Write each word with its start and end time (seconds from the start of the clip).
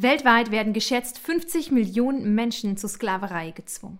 Weltweit 0.00 0.52
werden 0.52 0.72
geschätzt 0.72 1.18
50 1.18 1.72
Millionen 1.72 2.32
Menschen 2.32 2.76
zur 2.76 2.88
Sklaverei 2.88 3.50
gezwungen. 3.50 3.98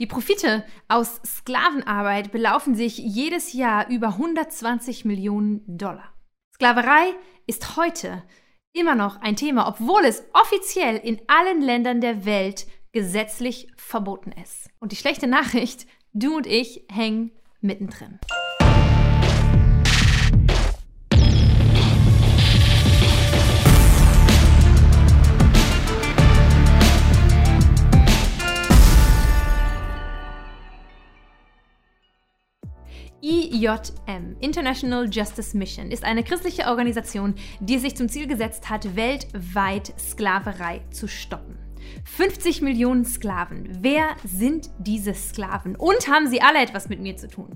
Die 0.00 0.08
Profite 0.08 0.64
aus 0.88 1.20
Sklavenarbeit 1.24 2.32
belaufen 2.32 2.74
sich 2.74 2.98
jedes 2.98 3.52
Jahr 3.52 3.88
über 3.88 4.08
120 4.08 5.04
Millionen 5.04 5.62
Dollar. 5.78 6.12
Sklaverei 6.52 7.14
ist 7.46 7.76
heute 7.76 8.24
immer 8.72 8.96
noch 8.96 9.20
ein 9.20 9.36
Thema, 9.36 9.68
obwohl 9.68 10.04
es 10.04 10.24
offiziell 10.32 10.96
in 10.96 11.20
allen 11.28 11.62
Ländern 11.62 12.00
der 12.00 12.24
Welt 12.24 12.66
gesetzlich 12.90 13.68
verboten 13.76 14.32
ist. 14.32 14.68
Und 14.80 14.90
die 14.90 14.96
schlechte 14.96 15.28
Nachricht, 15.28 15.86
du 16.12 16.36
und 16.36 16.48
ich 16.48 16.84
hängen 16.90 17.30
mittendrin. 17.60 18.18
IJM, 33.66 34.36
International 34.38 35.08
Justice 35.10 35.56
Mission, 35.56 35.90
ist 35.90 36.04
eine 36.04 36.22
christliche 36.22 36.66
Organisation, 36.66 37.34
die 37.58 37.78
sich 37.78 37.96
zum 37.96 38.08
Ziel 38.08 38.28
gesetzt 38.28 38.70
hat, 38.70 38.94
weltweit 38.94 39.92
Sklaverei 39.98 40.82
zu 40.92 41.08
stoppen. 41.08 41.58
50 42.04 42.62
Millionen 42.62 43.04
Sklaven. 43.04 43.78
Wer 43.80 44.16
sind 44.24 44.70
diese 44.78 45.14
Sklaven? 45.14 45.74
Und 45.74 46.08
haben 46.08 46.28
sie 46.28 46.40
alle 46.40 46.62
etwas 46.62 46.88
mit 46.88 47.00
mir 47.00 47.16
zu 47.16 47.28
tun? 47.28 47.50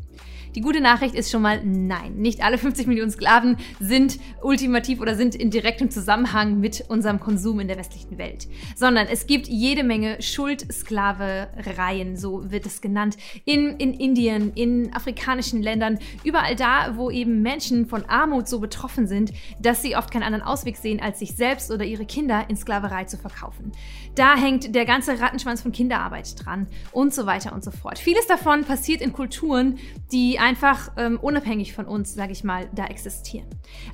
Die 0.56 0.62
gute 0.62 0.80
Nachricht 0.80 1.14
ist 1.14 1.30
schon 1.30 1.42
mal 1.42 1.62
nein. 1.64 2.16
Nicht 2.16 2.42
alle 2.42 2.58
50 2.58 2.88
Millionen 2.88 3.12
Sklaven 3.12 3.56
sind 3.78 4.18
ultimativ 4.42 5.00
oder 5.00 5.14
sind 5.14 5.36
in 5.36 5.50
direktem 5.50 5.90
Zusammenhang 5.90 6.58
mit 6.58 6.84
unserem 6.88 7.20
Konsum 7.20 7.60
in 7.60 7.68
der 7.68 7.78
westlichen 7.78 8.18
Welt, 8.18 8.48
sondern 8.74 9.06
es 9.06 9.28
gibt 9.28 9.46
jede 9.46 9.84
Menge 9.84 10.20
Schuldsklavereien, 10.20 12.16
so 12.16 12.50
wird 12.50 12.66
es 12.66 12.80
genannt, 12.80 13.16
in, 13.44 13.76
in 13.76 13.94
Indien, 13.94 14.52
in 14.54 14.92
afrikanischen 14.92 15.62
Ländern, 15.62 16.00
überall 16.24 16.56
da, 16.56 16.96
wo 16.96 17.10
eben 17.10 17.42
Menschen 17.42 17.86
von 17.86 18.04
Armut 18.06 18.48
so 18.48 18.58
betroffen 18.58 19.06
sind, 19.06 19.32
dass 19.60 19.82
sie 19.82 19.94
oft 19.94 20.10
keinen 20.10 20.24
anderen 20.24 20.44
Ausweg 20.44 20.76
sehen, 20.76 21.00
als 21.00 21.20
sich 21.20 21.36
selbst 21.36 21.70
oder 21.70 21.84
ihre 21.84 22.06
Kinder 22.06 22.46
in 22.48 22.56
Sklaverei 22.56 23.04
zu 23.04 23.18
verkaufen. 23.18 23.70
Da 24.16 24.36
hängt 24.36 24.74
der 24.74 24.84
ganze 24.84 25.20
Rattenschwanz 25.20 25.62
von 25.62 25.70
Kinderarbeit 25.70 26.44
dran 26.44 26.66
und 26.90 27.14
so 27.14 27.26
weiter 27.26 27.52
und 27.52 27.62
so 27.62 27.70
fort. 27.70 28.00
Vieles 28.00 28.26
davon 28.26 28.64
passiert 28.64 29.00
in 29.00 29.12
Kulturen, 29.12 29.78
die 30.10 30.39
einfach 30.40 30.90
ähm, 30.96 31.18
unabhängig 31.20 31.72
von 31.74 31.86
uns, 31.86 32.14
sage 32.14 32.32
ich 32.32 32.42
mal, 32.44 32.68
da 32.74 32.86
existieren. 32.86 33.46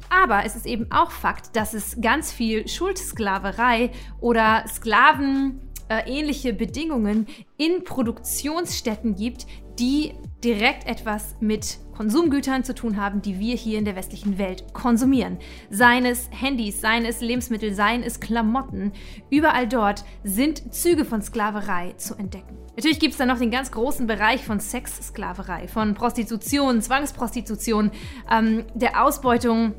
Aber 0.08 0.44
es 0.44 0.56
ist 0.56 0.66
eben 0.66 0.90
auch 0.90 1.10
Fakt, 1.10 1.56
dass 1.56 1.74
es 1.74 2.00
ganz 2.00 2.32
viel 2.32 2.68
Schuldsklaverei 2.68 3.90
oder 4.20 4.64
Sklaven 4.68 5.60
äh, 5.88 6.08
ähnliche 6.10 6.52
Bedingungen 6.52 7.26
in 7.56 7.84
Produktionsstätten 7.84 9.14
gibt, 9.14 9.46
die 9.78 10.14
direkt 10.46 10.86
etwas 10.86 11.34
mit 11.40 11.78
Konsumgütern 11.96 12.62
zu 12.62 12.72
tun 12.72 12.96
haben, 12.96 13.20
die 13.20 13.40
wir 13.40 13.56
hier 13.56 13.80
in 13.80 13.84
der 13.84 13.96
westlichen 13.96 14.38
Welt 14.38 14.72
konsumieren. 14.72 15.38
Seien 15.70 16.04
es 16.04 16.28
Handys, 16.30 16.80
seien 16.80 17.04
es 17.04 17.20
Lebensmittel, 17.20 17.74
seien 17.74 18.04
es 18.04 18.20
Klamotten. 18.20 18.92
Überall 19.28 19.66
dort 19.66 20.04
sind 20.22 20.72
Züge 20.72 21.04
von 21.04 21.20
Sklaverei 21.20 21.94
zu 21.96 22.14
entdecken. 22.14 22.56
Natürlich 22.76 23.00
gibt 23.00 23.12
es 23.14 23.18
dann 23.18 23.26
noch 23.26 23.40
den 23.40 23.50
ganz 23.50 23.72
großen 23.72 24.06
Bereich 24.06 24.44
von 24.44 24.60
Sexsklaverei, 24.60 25.66
von 25.66 25.94
Prostitution, 25.94 26.80
Zwangsprostitution, 26.80 27.90
ähm, 28.30 28.66
der 28.74 29.02
Ausbeutung 29.04 29.74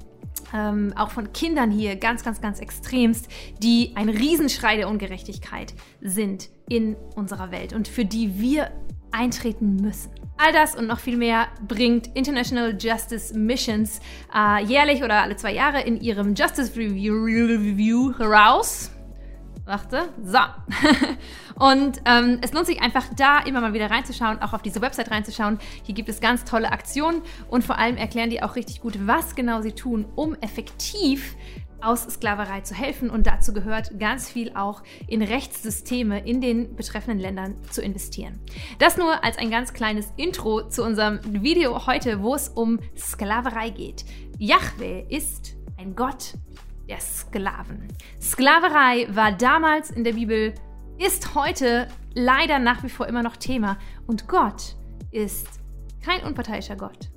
ähm, 0.53 0.91
auch 0.97 1.11
von 1.11 1.31
Kindern 1.31 1.71
hier 1.71 1.95
ganz, 1.95 2.25
ganz, 2.25 2.41
ganz 2.41 2.59
extremst, 2.59 3.29
die 3.63 3.93
ein 3.95 4.09
Riesenschrei 4.09 4.75
der 4.75 4.89
Ungerechtigkeit 4.89 5.73
sind 6.01 6.49
in 6.67 6.97
unserer 7.15 7.51
Welt 7.51 7.71
und 7.71 7.87
für 7.87 8.03
die 8.03 8.37
wir 8.37 8.69
eintreten 9.11 9.77
müssen. 9.77 10.11
All 10.37 10.53
das 10.53 10.75
und 10.75 10.85
noch 10.85 10.99
viel 10.99 11.17
mehr 11.17 11.47
bringt 11.67 12.15
International 12.15 12.77
Justice 12.79 13.33
Missions 13.33 13.99
äh, 14.33 14.63
jährlich 14.63 15.03
oder 15.03 15.23
alle 15.23 15.35
zwei 15.35 15.53
Jahre 15.53 15.81
in 15.81 15.99
ihrem 15.99 16.35
Justice 16.35 16.75
Review, 16.75 17.23
Review 17.23 18.11
raus. 18.19 18.91
Warte, 19.65 20.09
so. 20.23 20.37
und 21.55 22.01
ähm, 22.05 22.39
es 22.41 22.53
lohnt 22.53 22.67
sich 22.67 22.81
einfach 22.81 23.05
da 23.17 23.39
immer 23.39 23.59
mal 23.59 23.73
wieder 23.73 23.91
reinzuschauen, 23.91 24.41
auch 24.41 24.53
auf 24.53 24.61
diese 24.61 24.79
Website 24.81 25.11
reinzuschauen. 25.11 25.59
Hier 25.83 25.93
gibt 25.93 26.07
es 26.07 26.21
ganz 26.21 26.45
tolle 26.45 26.71
Aktionen 26.71 27.21
und 27.49 27.65
vor 27.65 27.77
allem 27.77 27.97
erklären 27.97 28.29
die 28.29 28.41
auch 28.41 28.55
richtig 28.55 28.79
gut, 28.79 29.07
was 29.07 29.35
genau 29.35 29.61
sie 29.61 29.73
tun, 29.73 30.05
um 30.15 30.35
effektiv 30.35 31.35
aus 31.81 32.03
Sklaverei 32.03 32.61
zu 32.61 32.73
helfen. 32.73 33.09
Und 33.09 33.27
dazu 33.27 33.53
gehört 33.53 33.99
ganz 33.99 34.29
viel 34.29 34.53
auch 34.55 34.83
in 35.07 35.21
Rechtssysteme 35.21 36.25
in 36.25 36.41
den 36.41 36.75
betreffenden 36.75 37.19
Ländern 37.19 37.55
zu 37.71 37.81
investieren. 37.81 38.39
Das 38.79 38.97
nur 38.97 39.23
als 39.23 39.37
ein 39.37 39.49
ganz 39.49 39.73
kleines 39.73 40.11
Intro 40.17 40.67
zu 40.69 40.83
unserem 40.83 41.19
Video 41.23 41.87
heute, 41.87 42.21
wo 42.21 42.35
es 42.35 42.49
um 42.49 42.79
Sklaverei 42.97 43.69
geht. 43.69 44.05
Yahweh 44.37 45.05
ist 45.09 45.55
ein 45.77 45.95
Gott 45.95 46.33
der 46.87 46.99
Sklaven. 46.99 47.87
Sklaverei 48.21 49.07
war 49.09 49.31
damals 49.31 49.91
in 49.91 50.03
der 50.03 50.13
Bibel, 50.13 50.53
ist 50.97 51.35
heute 51.35 51.87
leider 52.13 52.59
nach 52.59 52.83
wie 52.83 52.89
vor 52.89 53.07
immer 53.07 53.23
noch 53.23 53.37
Thema. 53.37 53.77
Und 54.07 54.27
Gott 54.27 54.75
ist 55.11 55.47
kein 56.03 56.23
unparteiischer 56.23 56.75
Gott, 56.75 57.09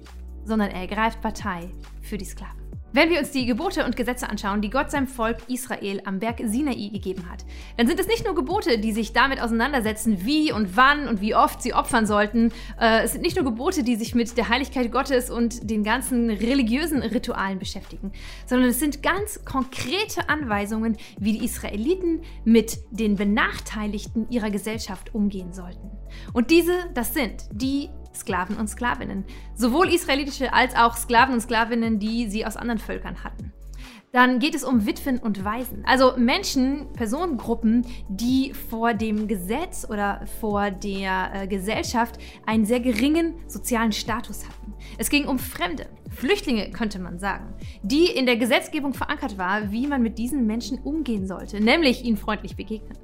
sondern 0.45 0.71
er 0.71 0.87
greift 0.87 1.21
Partei 1.21 1.71
für 2.03 2.19
die 2.19 2.25
Sklaven. 2.25 2.60
Wenn 2.93 3.09
wir 3.09 3.21
uns 3.21 3.31
die 3.31 3.47
Gebote 3.47 3.85
und 3.85 3.97
Gesetze 3.97 4.29
anschauen, 4.29 4.63
die 4.63 4.71
Gott 4.71 4.91
seinem 4.91 5.07
Volk 5.07 5.37
Israel 5.47 6.03
am 6.05 6.19
Berg 6.19 6.41
Sinai 6.45 6.89
gegeben 6.93 7.31
hat, 7.31 7.45
dann 7.77 7.87
sind 7.87 8.01
es 8.01 8.09
nicht 8.09 8.25
nur 8.25 8.35
Gebote, 8.35 8.79
die 8.79 8.91
sich 8.91 9.13
damit 9.13 9.41
auseinandersetzen, 9.41 10.25
wie 10.25 10.53
und 10.53 10.77
wann 10.77 11.07
und 11.07 11.21
wie 11.21 11.37
oft 11.37 11.63
sie 11.63 11.73
opfern 11.73 12.05
sollten. 12.05 12.53
Äh, 12.81 13.05
es 13.05 13.13
sind 13.13 13.23
nicht 13.23 13.37
nur 13.37 13.45
Gebote, 13.45 13.85
die 13.85 13.95
sich 13.95 14.17
mit 14.17 14.37
der 14.37 14.49
Heiligkeit 14.49 14.91
Gottes 14.91 15.31
und 15.31 15.71
den 15.71 15.85
ganzen 15.85 16.31
religiösen 16.31 17.03
Ritualen 17.03 17.61
beschäftigen, 17.61 18.11
sondern 18.47 18.71
es 18.71 18.81
sind 18.81 19.05
ganz 19.05 19.45
konkrete 19.45 20.29
Anweisungen, 20.29 20.97
wie 21.19 21.39
die 21.39 21.45
Israeliten 21.45 22.23
mit 22.45 22.79
den 22.91 23.15
Benachteiligten 23.15 24.29
ihrer 24.31 24.51
Gesellschaft 24.51 25.15
umgehen 25.15 25.53
sollten. 25.53 25.91
Und 26.33 26.51
diese, 26.51 26.75
das 26.95 27.15
sind 27.15 27.45
die 27.53 27.89
Sklaven 28.15 28.57
und 28.57 28.69
Sklavinnen. 28.69 29.25
Sowohl 29.55 29.93
israelitische 29.93 30.53
als 30.53 30.75
auch 30.77 30.97
Sklaven 30.97 31.35
und 31.35 31.41
Sklavinnen, 31.41 31.99
die 31.99 32.29
sie 32.29 32.45
aus 32.45 32.57
anderen 32.57 32.79
Völkern 32.79 33.23
hatten. 33.25 33.53
Dann 34.13 34.41
geht 34.41 34.57
es 34.57 34.65
um 34.65 34.87
Witwen 34.87 35.19
und 35.19 35.45
Waisen, 35.45 35.85
also 35.87 36.17
Menschen, 36.17 36.93
Personengruppen, 36.95 37.87
die 38.09 38.53
vor 38.53 38.93
dem 38.93 39.29
Gesetz 39.29 39.87
oder 39.89 40.27
vor 40.41 40.73
der 40.73 41.31
äh, 41.33 41.47
Gesellschaft 41.47 42.19
einen 42.45 42.67
sehr 42.67 42.81
geringen 42.81 43.35
sozialen 43.47 43.93
Status 43.93 44.49
hatten. 44.49 44.75
Es 44.99 45.11
ging 45.11 45.29
um 45.29 45.39
Fremde, 45.39 45.87
Flüchtlinge 46.11 46.71
könnte 46.71 46.99
man 46.99 47.21
sagen, 47.21 47.55
die 47.83 48.07
in 48.07 48.27
der 48.27 48.37
Gesetzgebung 48.37 48.95
verankert 48.95 49.39
war, 49.39 49.71
wie 49.71 49.87
man 49.87 50.03
mit 50.03 50.19
diesen 50.19 50.45
Menschen 50.45 50.81
umgehen 50.81 51.29
sollte, 51.29 51.61
nämlich 51.61 52.05
ihnen 52.05 52.17
freundlich 52.17 52.57
begegnen. 52.57 52.99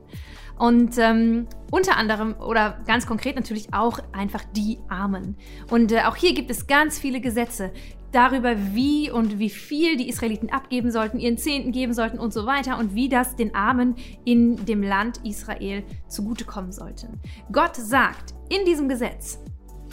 Und 0.59 0.97
ähm, 0.99 1.47
unter 1.71 1.97
anderem 1.97 2.35
oder 2.41 2.79
ganz 2.87 3.07
konkret 3.07 3.37
natürlich 3.37 3.75
auch 3.75 3.99
einfach 4.13 4.43
die 4.55 4.79
Armen. 4.89 5.37
Und 5.71 5.93
äh, 5.93 6.03
auch 6.03 6.17
hier 6.17 6.35
gibt 6.35 6.51
es 6.51 6.67
ganz 6.67 6.99
viele 6.99 7.21
Gesetze 7.21 7.73
darüber, 8.13 8.57
wie 8.75 9.11
und 9.11 9.39
wie 9.39 9.51
viel 9.51 9.97
die 9.97 10.09
Israeliten 10.09 10.51
abgeben 10.51 10.91
sollten, 10.91 11.19
ihren 11.19 11.37
Zehnten 11.37 11.73
geben 11.73 11.93
sollten 11.93 12.19
und 12.19 12.33
so 12.33 12.47
weiter 12.47 12.79
und 12.79 12.95
wie 12.95 13.09
das 13.09 13.37
den 13.37 13.55
Armen 13.55 13.97
in 14.25 14.65
dem 14.65 14.83
Land 14.83 15.21
Israel 15.25 15.85
zugutekommen 16.09 16.73
sollte. 16.73 17.09
Gott 17.53 17.77
sagt 17.77 18.35
in 18.49 18.65
diesem 18.65 18.89
Gesetz, 18.89 19.39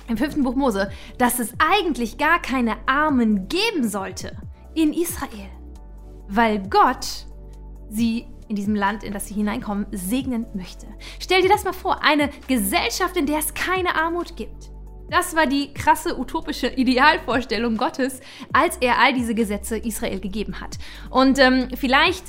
im 0.07 0.17
fünften 0.17 0.43
Buch 0.43 0.55
Mose, 0.55 0.89
dass 1.17 1.39
es 1.39 1.53
eigentlich 1.59 2.17
gar 2.17 2.41
keine 2.41 2.75
Armen 2.87 3.47
geben 3.47 3.87
sollte 3.87 4.37
in 4.73 4.93
Israel, 4.93 5.49
weil 6.27 6.59
Gott 6.69 7.27
sie 7.89 8.25
in 8.47 8.55
diesem 8.55 8.75
Land, 8.75 9.03
in 9.03 9.13
das 9.13 9.27
sie 9.27 9.33
hineinkommen, 9.33 9.85
segnen 9.91 10.45
möchte. 10.53 10.87
Stell 11.19 11.41
dir 11.41 11.49
das 11.49 11.63
mal 11.63 11.73
vor, 11.73 12.03
eine 12.03 12.29
Gesellschaft, 12.47 13.17
in 13.17 13.25
der 13.25 13.39
es 13.39 13.53
keine 13.53 13.95
Armut 13.95 14.35
gibt. 14.35 14.71
Das 15.09 15.35
war 15.35 15.45
die 15.45 15.73
krasse 15.73 16.17
utopische 16.17 16.67
Idealvorstellung 16.67 17.77
Gottes, 17.77 18.19
als 18.51 18.77
er 18.77 18.99
all 18.99 19.13
diese 19.13 19.35
Gesetze 19.35 19.77
Israel 19.77 20.19
gegeben 20.19 20.59
hat. 20.59 20.77
Und 21.09 21.37
ähm, 21.39 21.67
vielleicht 21.75 22.23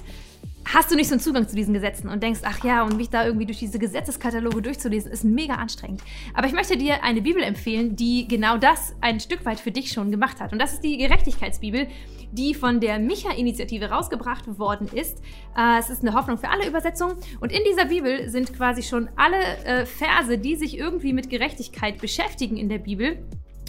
hast 0.73 0.91
du 0.91 0.97
nicht 0.97 1.09
so 1.09 1.15
einen 1.15 1.21
Zugang 1.21 1.49
zu 1.49 1.57
diesen 1.57 1.75
Gesetzen 1.75 2.09
und 2.09 2.23
denkst, 2.23 2.41
ach 2.45 2.65
ja, 2.65 2.83
und 2.83 2.97
mich 2.97 3.11
da 3.11 3.25
irgendwie 3.25 3.47
durch 3.47 3.59
diese 3.59 3.79
Gesetzeskataloge 3.79 4.63
durchzulesen, 4.63 5.11
ist 5.11 5.25
mega 5.25 5.55
anstrengend. 5.55 6.03
Aber 6.33 6.47
ich 6.47 6.53
möchte 6.53 6.77
dir 6.77 7.03
eine 7.05 7.23
Bibel 7.23 7.43
empfehlen, 7.43 7.97
die 7.97 8.27
genau 8.29 8.57
das 8.57 8.95
ein 9.01 9.21
Stück 9.21 9.45
weit 9.45 9.61
für 9.61 9.71
dich 9.71 9.93
schon 9.93 10.11
gemacht 10.11 10.41
hat. 10.41 10.53
Und 10.53 10.59
das 10.59 10.73
ist 10.73 10.83
die 10.83 10.97
Gerechtigkeitsbibel, 10.97 11.89
die 12.33 12.55
von 12.55 12.81
der 12.81 12.99
Micha-Initiative 12.99 13.91
rausgebracht 13.91 14.59
worden 14.59 14.89
ist. 14.93 15.19
Äh, 15.57 15.79
es 15.79 15.91
ist 15.91 16.03
eine 16.03 16.15
Hoffnung 16.15 16.39
für 16.39 16.49
alle 16.49 16.67
Übersetzung. 16.67 17.13
Und 17.41 17.53
in 17.53 17.63
dieser 17.69 17.87
Bibel 17.87 18.29
sind 18.29 18.53
quasi 18.55 18.83
schon 18.83 19.09
alle 19.17 19.39
äh, 19.65 19.87
Verse, 19.87 20.39
die 20.39 20.57
sich 20.57 20.79
irgendwie 20.79 21.13
mit 21.13 21.31
Gerechtigkeit 21.31 22.01
beschäftigen 22.01 22.57
in 22.57 22.69
der 22.69 22.79
Bibel, 22.79 23.25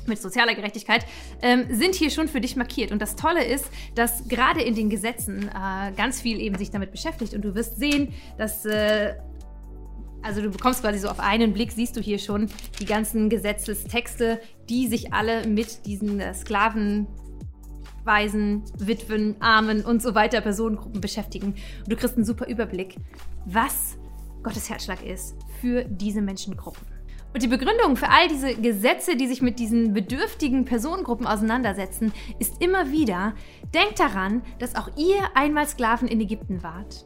mit 0.07 0.21
sozialer 0.21 0.53
Gerechtigkeit, 0.53 1.05
ähm, 1.41 1.65
sind 1.69 1.95
hier 1.95 2.09
schon 2.09 2.27
für 2.27 2.41
dich 2.41 2.55
markiert. 2.55 2.91
Und 2.91 3.01
das 3.01 3.15
Tolle 3.15 3.43
ist, 3.43 3.65
dass 3.95 4.27
gerade 4.27 4.61
in 4.61 4.75
den 4.75 4.89
Gesetzen 4.89 5.49
äh, 5.49 5.91
ganz 5.95 6.21
viel 6.21 6.39
eben 6.39 6.57
sich 6.57 6.71
damit 6.71 6.91
beschäftigt. 6.91 7.33
Und 7.33 7.41
du 7.43 7.55
wirst 7.55 7.77
sehen, 7.77 8.13
dass 8.37 8.65
äh, 8.65 9.15
also 10.25 10.41
du 10.41 10.49
bekommst 10.49 10.81
quasi 10.81 10.97
so 10.97 11.07
auf 11.07 11.19
einen 11.19 11.53
Blick, 11.53 11.71
siehst 11.71 11.95
du 11.95 12.01
hier 12.01 12.17
schon 12.17 12.49
die 12.79 12.85
ganzen 12.85 13.29
Gesetzestexte, 13.29 14.41
die 14.69 14.87
sich 14.87 15.13
alle 15.13 15.45
mit 15.47 15.85
diesen 15.85 16.19
äh, 16.19 16.33
Sklaven, 16.33 17.05
Waisen, 18.05 18.63
Witwen, 18.77 19.35
Armen 19.41 19.83
und 19.83 20.01
so 20.01 20.15
weiter 20.15 20.41
Personengruppen 20.41 21.01
beschäftigen. 21.01 21.55
Und 21.83 21.91
du 21.91 21.95
kriegst 21.95 22.15
einen 22.15 22.25
super 22.25 22.47
Überblick, 22.47 22.95
was 23.45 23.97
Gottes 24.43 24.69
Herzschlag 24.69 25.03
ist 25.03 25.35
für 25.59 25.83
diese 25.85 26.21
Menschengruppen. 26.21 26.85
Und 27.33 27.43
die 27.43 27.47
Begründung 27.47 27.97
für 27.97 28.09
all 28.09 28.29
diese 28.29 28.55
Gesetze, 28.55 29.17
die 29.17 29.27
sich 29.27 29.41
mit 29.41 29.59
diesen 29.59 29.91
bedürftigen 29.91 30.63
Personengruppen 30.63 31.27
auseinandersetzen, 31.27 32.13
ist 32.39 32.61
immer 32.61 32.91
wieder, 32.91 33.33
denkt 33.73 33.99
daran, 33.99 34.41
dass 34.59 34.75
auch 34.75 34.89
ihr 34.95 35.17
einmal 35.33 35.67
Sklaven 35.67 36.07
in 36.07 36.21
Ägypten 36.21 36.63
wart. 36.63 37.05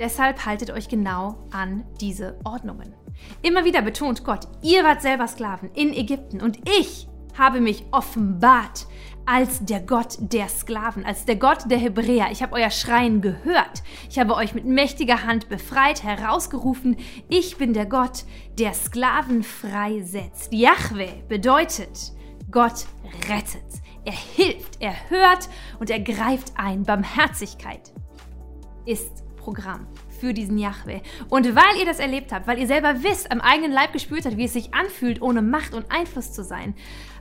Deshalb 0.00 0.46
haltet 0.46 0.70
euch 0.70 0.88
genau 0.88 1.46
an 1.50 1.84
diese 2.00 2.38
Ordnungen. 2.44 2.94
Immer 3.42 3.66
wieder 3.66 3.82
betont 3.82 4.24
Gott, 4.24 4.48
ihr 4.62 4.84
wart 4.84 5.02
selber 5.02 5.26
Sklaven 5.26 5.70
in 5.74 5.92
Ägypten 5.92 6.40
und 6.40 6.58
ich 6.80 7.06
habe 7.36 7.60
mich 7.60 7.84
offenbart 7.92 8.86
als 9.28 9.62
der 9.62 9.80
Gott 9.80 10.16
der 10.20 10.48
Sklaven, 10.48 11.04
als 11.04 11.26
der 11.26 11.36
Gott 11.36 11.70
der 11.70 11.76
Hebräer. 11.76 12.28
Ich 12.32 12.42
habe 12.42 12.54
euer 12.54 12.70
Schreien 12.70 13.20
gehört. 13.20 13.82
Ich 14.08 14.18
habe 14.18 14.34
euch 14.34 14.54
mit 14.54 14.64
mächtiger 14.64 15.24
Hand 15.24 15.50
befreit, 15.50 16.02
herausgerufen. 16.02 16.96
Ich 17.28 17.58
bin 17.58 17.74
der 17.74 17.84
Gott, 17.84 18.24
der 18.58 18.72
Sklaven 18.72 19.42
freisetzt. 19.42 20.54
Yahweh 20.54 21.22
bedeutet, 21.28 22.12
Gott 22.50 22.86
rettet. 23.28 23.82
Er 24.06 24.14
hilft, 24.14 24.80
er 24.80 24.94
hört 25.10 25.50
und 25.78 25.90
er 25.90 26.00
greift 26.00 26.54
ein. 26.56 26.84
Barmherzigkeit 26.84 27.92
ist 28.86 29.24
Programm 29.36 29.86
für 30.18 30.32
diesen 30.32 30.56
Yahweh. 30.56 31.02
Und 31.28 31.54
weil 31.54 31.78
ihr 31.78 31.84
das 31.84 31.98
erlebt 31.98 32.32
habt, 32.32 32.46
weil 32.46 32.58
ihr 32.58 32.66
selber 32.66 33.02
wisst, 33.02 33.30
am 33.30 33.42
eigenen 33.42 33.72
Leib 33.72 33.92
gespürt 33.92 34.24
habt, 34.24 34.38
wie 34.38 34.44
es 34.44 34.54
sich 34.54 34.72
anfühlt, 34.72 35.20
ohne 35.20 35.42
Macht 35.42 35.74
und 35.74 35.92
Einfluss 35.92 36.32
zu 36.32 36.42
sein, 36.42 36.74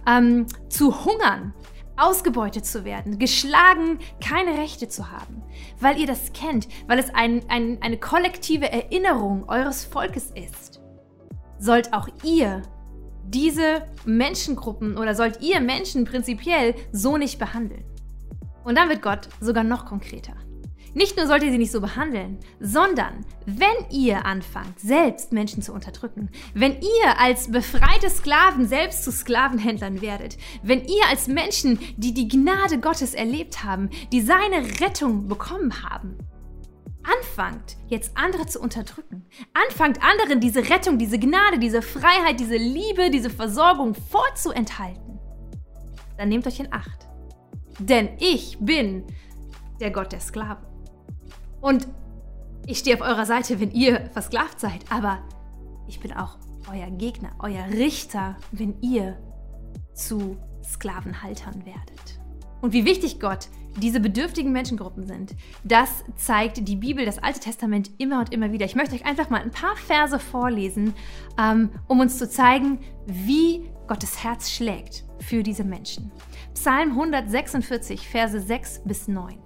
ähm, 0.07 0.47
zu 0.69 1.03
hungern, 1.03 1.53
ausgebeutet 1.97 2.65
zu 2.65 2.85
werden, 2.85 3.19
geschlagen, 3.19 3.99
keine 4.23 4.57
Rechte 4.57 4.87
zu 4.87 5.11
haben, 5.11 5.43
weil 5.79 5.99
ihr 5.99 6.07
das 6.07 6.31
kennt, 6.33 6.67
weil 6.87 6.99
es 6.99 7.13
ein, 7.13 7.43
ein, 7.49 7.79
eine 7.81 7.97
kollektive 7.97 8.71
Erinnerung 8.71 9.49
eures 9.49 9.83
Volkes 9.83 10.31
ist, 10.31 10.79
sollt 11.59 11.93
auch 11.93 12.07
ihr 12.23 12.61
diese 13.25 13.83
Menschengruppen 14.05 14.97
oder 14.97 15.15
sollt 15.15 15.41
ihr 15.41 15.59
Menschen 15.59 16.05
prinzipiell 16.05 16.75
so 16.91 17.17
nicht 17.17 17.39
behandeln. 17.39 17.83
Und 18.63 18.77
dann 18.77 18.89
wird 18.89 19.01
Gott 19.01 19.29
sogar 19.41 19.63
noch 19.63 19.85
konkreter. 19.85 20.33
Nicht 20.93 21.17
nur 21.17 21.27
sollt 21.27 21.43
ihr 21.43 21.51
sie 21.51 21.57
nicht 21.57 21.71
so 21.71 21.81
behandeln, 21.81 22.39
sondern 22.59 23.25
wenn 23.45 23.89
ihr 23.91 24.25
anfangt, 24.25 24.79
selbst 24.79 25.31
Menschen 25.31 25.61
zu 25.61 25.73
unterdrücken, 25.73 26.29
wenn 26.53 26.73
ihr 26.73 27.19
als 27.19 27.51
befreite 27.51 28.09
Sklaven 28.09 28.67
selbst 28.67 29.03
zu 29.03 29.11
Sklavenhändlern 29.11 30.01
werdet, 30.01 30.37
wenn 30.63 30.83
ihr 30.85 31.07
als 31.09 31.27
Menschen, 31.27 31.79
die 31.97 32.13
die 32.13 32.27
Gnade 32.27 32.79
Gottes 32.79 33.13
erlebt 33.13 33.63
haben, 33.63 33.89
die 34.11 34.21
seine 34.21 34.79
Rettung 34.81 35.27
bekommen 35.27 35.83
haben, 35.83 36.17
anfangt, 37.03 37.77
jetzt 37.87 38.17
andere 38.17 38.45
zu 38.45 38.59
unterdrücken, 38.59 39.25
anfangt 39.53 40.03
anderen 40.03 40.39
diese 40.39 40.69
Rettung, 40.69 40.97
diese 40.97 41.19
Gnade, 41.19 41.59
diese 41.59 41.81
Freiheit, 41.81 42.39
diese 42.39 42.57
Liebe, 42.57 43.09
diese 43.09 43.29
Versorgung 43.29 43.93
vorzuenthalten, 43.95 45.19
dann 46.17 46.29
nehmt 46.29 46.47
euch 46.47 46.59
in 46.59 46.73
Acht. 46.73 47.07
Denn 47.79 48.09
ich 48.19 48.57
bin 48.59 49.05
der 49.79 49.91
Gott 49.91 50.11
der 50.11 50.19
Sklaven. 50.19 50.66
Und 51.61 51.87
ich 52.65 52.79
stehe 52.79 52.95
auf 52.95 53.01
eurer 53.01 53.25
Seite, 53.25 53.59
wenn 53.59 53.71
ihr 53.71 54.09
versklavt 54.11 54.59
seid, 54.59 54.85
aber 54.89 55.19
ich 55.87 55.99
bin 55.99 56.13
auch 56.13 56.37
euer 56.69 56.89
Gegner, 56.91 57.31
euer 57.39 57.65
Richter, 57.67 58.35
wenn 58.51 58.81
ihr 58.81 59.17
zu 59.93 60.37
Sklavenhaltern 60.63 61.65
werdet. 61.65 62.19
Und 62.61 62.73
wie 62.73 62.85
wichtig 62.85 63.19
Gott 63.19 63.49
diese 63.77 63.99
bedürftigen 63.99 64.51
Menschengruppen 64.51 65.05
sind, 65.05 65.35
das 65.63 66.03
zeigt 66.15 66.67
die 66.67 66.75
Bibel, 66.75 67.05
das 67.05 67.19
Alte 67.19 67.39
Testament 67.39 67.91
immer 67.99 68.19
und 68.19 68.33
immer 68.33 68.51
wieder. 68.51 68.65
Ich 68.65 68.75
möchte 68.75 68.95
euch 68.95 69.05
einfach 69.05 69.29
mal 69.29 69.41
ein 69.41 69.51
paar 69.51 69.75
Verse 69.75 70.19
vorlesen, 70.19 70.93
ähm, 71.39 71.69
um 71.87 71.99
uns 71.99 72.17
zu 72.17 72.27
zeigen, 72.27 72.79
wie 73.05 73.69
Gottes 73.87 74.23
Herz 74.23 74.51
schlägt 74.51 75.05
für 75.19 75.43
diese 75.43 75.63
Menschen. 75.63 76.11
Psalm 76.53 76.89
146, 76.91 78.07
Verse 78.07 78.39
6 78.39 78.81
bis 78.85 79.07
9. 79.07 79.37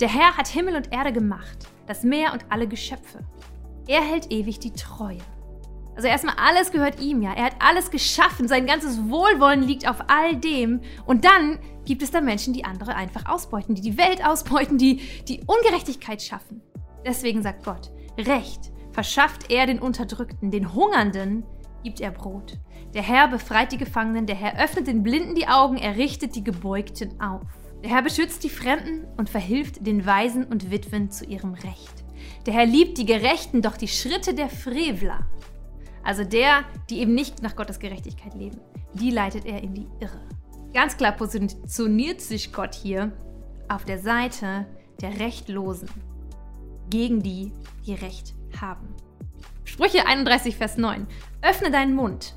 Der 0.00 0.08
Herr 0.08 0.36
hat 0.36 0.46
Himmel 0.46 0.76
und 0.76 0.92
Erde 0.92 1.12
gemacht, 1.12 1.66
das 1.88 2.04
Meer 2.04 2.32
und 2.32 2.44
alle 2.50 2.68
Geschöpfe. 2.68 3.18
Er 3.88 4.00
hält 4.00 4.30
ewig 4.30 4.60
die 4.60 4.72
Treue. 4.72 5.18
Also 5.96 6.06
erstmal 6.06 6.36
alles 6.36 6.70
gehört 6.70 7.00
ihm, 7.00 7.20
ja. 7.22 7.32
Er 7.32 7.46
hat 7.46 7.56
alles 7.58 7.90
geschaffen, 7.90 8.46
sein 8.46 8.66
ganzes 8.66 9.08
Wohlwollen 9.08 9.64
liegt 9.64 9.88
auf 9.88 10.04
all 10.06 10.36
dem. 10.36 10.82
Und 11.04 11.24
dann 11.24 11.58
gibt 11.84 12.02
es 12.02 12.12
da 12.12 12.20
Menschen, 12.20 12.52
die 12.52 12.64
andere 12.64 12.94
einfach 12.94 13.28
ausbeuten, 13.28 13.74
die 13.74 13.82
die 13.82 13.98
Welt 13.98 14.24
ausbeuten, 14.24 14.78
die 14.78 15.00
die 15.26 15.40
Ungerechtigkeit 15.44 16.22
schaffen. 16.22 16.62
Deswegen 17.04 17.42
sagt 17.42 17.64
Gott, 17.64 17.90
Recht 18.16 18.70
verschafft 18.92 19.50
er 19.50 19.66
den 19.66 19.80
Unterdrückten, 19.80 20.52
den 20.52 20.74
Hungernden 20.74 21.44
gibt 21.82 22.00
er 22.00 22.12
Brot. 22.12 22.58
Der 22.94 23.02
Herr 23.02 23.26
befreit 23.26 23.72
die 23.72 23.78
Gefangenen, 23.78 24.26
der 24.26 24.36
Herr 24.36 24.62
öffnet 24.62 24.86
den 24.86 25.02
Blinden 25.02 25.34
die 25.34 25.48
Augen, 25.48 25.76
er 25.76 25.96
richtet 25.96 26.36
die 26.36 26.44
Gebeugten 26.44 27.20
auf. 27.20 27.42
Der 27.82 27.90
Herr 27.90 28.02
beschützt 28.02 28.42
die 28.42 28.50
Fremden 28.50 29.06
und 29.16 29.30
verhilft 29.30 29.86
den 29.86 30.04
Waisen 30.04 30.44
und 30.44 30.70
Witwen 30.70 31.10
zu 31.10 31.24
ihrem 31.24 31.54
Recht. 31.54 32.04
Der 32.46 32.54
Herr 32.54 32.66
liebt 32.66 32.98
die 32.98 33.06
Gerechten, 33.06 33.62
doch 33.62 33.76
die 33.76 33.88
Schritte 33.88 34.34
der 34.34 34.48
Frevler, 34.48 35.26
also 36.02 36.24
der, 36.24 36.64
die 36.90 37.00
eben 37.00 37.14
nicht 37.14 37.42
nach 37.42 37.54
Gottes 37.54 37.78
Gerechtigkeit 37.78 38.34
leben, 38.34 38.60
die 38.94 39.10
leitet 39.10 39.44
er 39.46 39.62
in 39.62 39.74
die 39.74 39.86
Irre. 40.00 40.20
Ganz 40.72 40.96
klar 40.96 41.12
positioniert 41.12 42.20
sich 42.20 42.52
Gott 42.52 42.74
hier 42.74 43.12
auf 43.68 43.84
der 43.84 43.98
Seite 43.98 44.66
der 45.00 45.20
Rechtlosen 45.20 45.88
gegen 46.90 47.22
die, 47.22 47.52
die 47.86 47.94
Recht 47.94 48.34
haben. 48.60 48.88
Sprüche 49.64 50.06
31, 50.06 50.56
Vers 50.56 50.78
9. 50.78 51.06
Öffne 51.42 51.70
deinen 51.70 51.94
Mund 51.94 52.34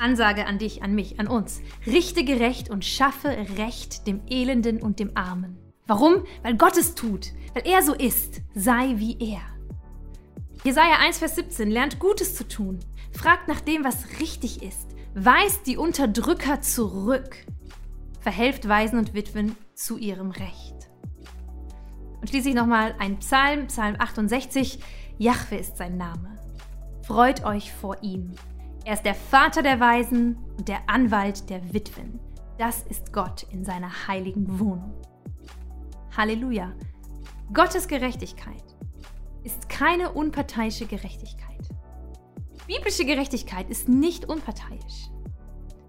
Ansage 0.00 0.46
an 0.46 0.58
dich, 0.58 0.82
an 0.82 0.94
mich, 0.94 1.18
an 1.20 1.28
uns. 1.28 1.60
Richte 1.86 2.24
gerecht 2.24 2.70
und 2.70 2.84
schaffe 2.84 3.28
Recht 3.56 4.06
dem 4.06 4.20
Elenden 4.28 4.82
und 4.82 4.98
dem 4.98 5.16
Armen. 5.16 5.58
Warum? 5.86 6.24
Weil 6.42 6.56
Gott 6.56 6.76
es 6.76 6.94
tut, 6.94 7.32
weil 7.54 7.66
er 7.66 7.82
so 7.82 7.94
ist. 7.94 8.40
Sei 8.54 8.94
wie 8.96 9.16
er. 9.20 9.40
Jesaja 10.64 10.98
1, 11.00 11.18
Vers 11.18 11.34
17 11.34 11.70
lernt 11.70 11.98
Gutes 11.98 12.36
zu 12.36 12.46
tun, 12.46 12.78
fragt 13.10 13.48
nach 13.48 13.60
dem, 13.60 13.84
was 13.84 14.20
richtig 14.20 14.62
ist, 14.62 14.88
weist 15.14 15.66
die 15.66 15.76
Unterdrücker 15.76 16.60
zurück, 16.60 17.36
verhelft 18.20 18.68
Waisen 18.68 18.98
und 18.98 19.12
Witwen 19.12 19.56
zu 19.74 19.98
ihrem 19.98 20.30
Recht. 20.30 20.88
Und 22.20 22.28
schließlich 22.28 22.54
nochmal 22.54 22.94
ein 23.00 23.18
Psalm, 23.18 23.66
Psalm 23.66 23.96
68. 23.98 24.78
Jahwe 25.18 25.56
ist 25.56 25.76
sein 25.76 25.96
Name. 25.96 26.38
Freut 27.02 27.44
euch 27.44 27.72
vor 27.72 28.00
ihm. 28.02 28.30
Er 28.84 28.94
ist 28.94 29.04
der 29.04 29.14
Vater 29.14 29.62
der 29.62 29.78
Weisen 29.78 30.36
und 30.58 30.66
der 30.66 30.80
Anwalt 30.88 31.48
der 31.48 31.72
Witwen. 31.72 32.18
Das 32.58 32.82
ist 32.82 33.12
Gott 33.12 33.46
in 33.52 33.64
seiner 33.64 34.08
heiligen 34.08 34.58
Wohnung. 34.58 34.92
Halleluja. 36.16 36.72
Gottes 37.54 37.86
Gerechtigkeit 37.86 38.64
ist 39.44 39.68
keine 39.68 40.12
unparteiische 40.12 40.86
Gerechtigkeit. 40.86 41.60
Biblische 42.66 43.04
Gerechtigkeit 43.04 43.70
ist 43.70 43.88
nicht 43.88 44.28
unparteiisch, 44.28 45.10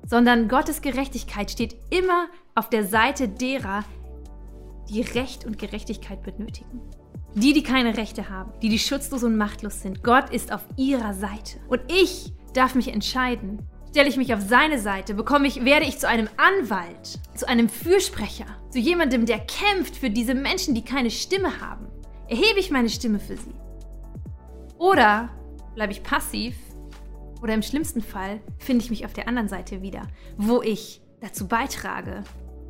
sondern 0.06 0.48
Gottes 0.48 0.82
Gerechtigkeit 0.82 1.50
steht 1.50 1.76
immer 1.90 2.28
auf 2.54 2.70
der 2.70 2.86
Seite 2.86 3.28
derer, 3.28 3.84
die 4.90 5.02
Recht 5.02 5.46
und 5.46 5.58
Gerechtigkeit 5.58 6.22
benötigen. 6.22 6.82
Die, 7.34 7.54
die 7.54 7.64
keine 7.64 7.98
Rechte 7.98 8.30
haben, 8.30 8.52
die, 8.62 8.70
die 8.70 8.78
schutzlos 8.78 9.24
und 9.24 9.36
machtlos 9.36 9.82
sind. 9.82 10.04
Gott 10.04 10.30
ist 10.30 10.52
auf 10.52 10.62
ihrer 10.78 11.16
Seite. 11.16 11.60
Und 11.68 11.82
ich 11.92 12.32
darf 12.54 12.76
mich 12.76 12.88
entscheiden. 12.88 13.62
Stelle 13.90 14.10
ich 14.10 14.18
mich 14.18 14.34
auf 14.34 14.42
seine 14.42 14.80
Seite, 14.80 15.14
bekomme 15.14 15.48
ich, 15.48 15.66
werde 15.66 15.86
ich 15.86 16.00
zu 16.00 16.08
einem 16.08 16.28
Anwalt, 16.38 17.20
zu 17.36 17.48
einem 17.48 17.70
Fürsprecher, 17.70 18.46
zu 18.70 18.80
jemandem, 18.80 19.26
der 19.26 19.40
kämpft 19.40 19.96
für 19.96 20.10
diese 20.10 20.34
Menschen, 20.34 20.74
die 20.74 20.84
keine 20.84 21.12
Stimme 21.12 21.62
haben. 21.62 21.88
Erhebe 22.28 22.60
ich 22.60 22.72
meine 22.72 22.90
Stimme 22.90 23.20
für 23.20 23.38
sie? 23.38 23.54
Oder 24.80 25.30
bleibe 25.76 25.92
ich 25.92 26.02
passiv? 26.02 26.56
Oder 27.42 27.54
im 27.54 27.62
schlimmsten 27.62 28.02
Fall 28.02 28.40
finde 28.58 28.84
ich 28.84 28.90
mich 28.90 29.06
auf 29.06 29.14
der 29.14 29.28
anderen 29.28 29.50
Seite 29.50 29.82
wieder, 29.82 30.08
wo 30.38 30.62
ich 30.62 31.02
dazu 31.22 31.48
beitrage, 31.48 32.24